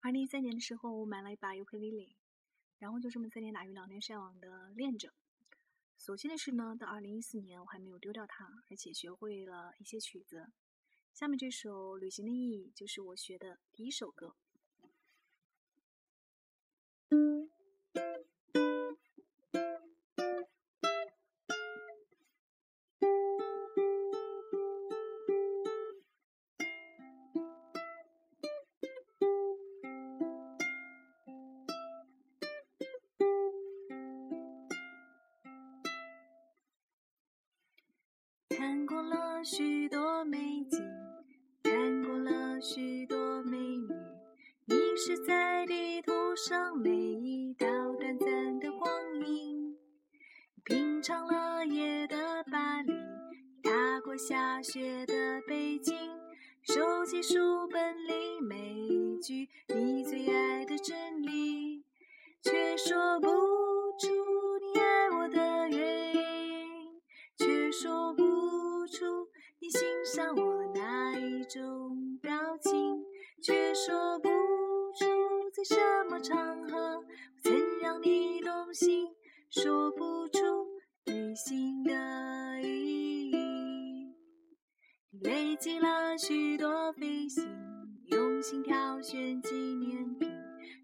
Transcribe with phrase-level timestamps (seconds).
[0.00, 2.16] 二零一三年的时候，我买了一把尤克里里，
[2.78, 5.12] 然后就这么三天打鱼两天晒网的练着。
[5.96, 10.52] 所幸的是呢，到二零一四年我还没有丢掉它，而且学会了一些曲子。
[11.12, 14.36] 下面这首《旅行的意义》就是我学的第一首歌。
[38.58, 40.36] 看过了许多美
[40.68, 40.84] 景，
[41.62, 43.88] 看过了许多美女，
[44.64, 47.68] 迷失在地图上每一道
[48.00, 48.90] 短暂的光
[49.24, 49.76] 影。
[50.64, 52.92] 品尝了夜的巴黎，
[53.62, 55.94] 踏过下雪的北京，
[56.62, 57.38] 收集书
[57.68, 61.84] 本里每一句你最爱的真理，
[62.42, 63.28] 却说不
[70.14, 72.72] 像我那一种表情，
[73.42, 74.30] 却说不
[74.98, 75.04] 出
[75.52, 77.04] 在什么场合我
[77.42, 79.06] 曾让你动心，
[79.50, 80.40] 说不出
[81.04, 83.34] 旅行的意义。
[85.10, 87.46] 你累积了许多飞行，
[88.06, 90.32] 用心挑选纪念品，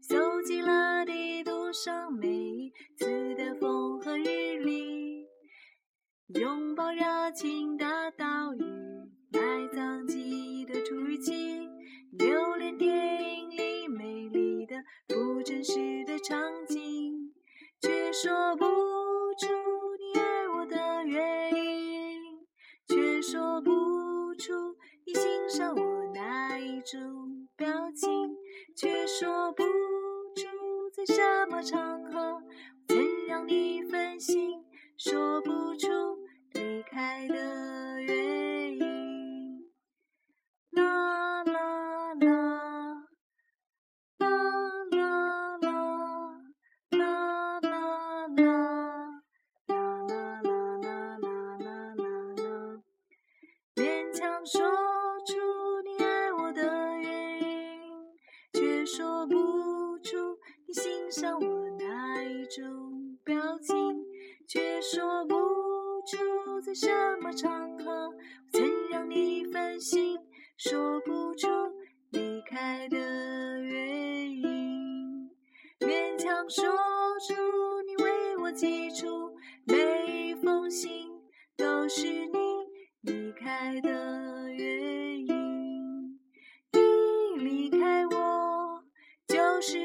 [0.00, 5.12] 搜集了地图上每一次的风和日丽。
[6.40, 8.10] 拥抱热情的
[11.22, 11.68] 的土耳其，
[12.10, 17.32] 留恋电影里美丽的不真实的场景，
[17.80, 19.46] 却说不出
[19.98, 22.20] 你爱我的原因，
[22.88, 23.70] 却说不
[24.34, 24.52] 出
[25.06, 28.36] 你欣赏我哪一种表情，
[28.76, 32.42] 却说不出在什么场合
[54.44, 54.60] 说
[55.24, 55.34] 出
[55.84, 56.62] 你爱我的
[56.98, 57.80] 原因，
[58.52, 59.34] 却说不
[60.00, 60.16] 出
[60.66, 64.04] 你欣赏我哪一种表情，
[64.48, 65.36] 却说不。
[66.04, 66.88] 出在什
[67.22, 68.14] 么场合，我
[68.50, 70.18] 曾让你分心，
[70.56, 71.46] 说不出
[72.10, 72.98] 离开的
[73.60, 75.30] 原因，
[75.78, 76.64] 勉强说
[77.20, 79.32] 出你为我寄出
[79.64, 81.08] 每一封信，
[81.56, 82.38] 都是你
[83.02, 84.11] 离开的。
[89.62, 89.78] 是